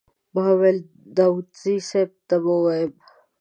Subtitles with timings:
[0.33, 0.79] ما ویل
[1.17, 2.91] داوودزي صیب ته به ووایم.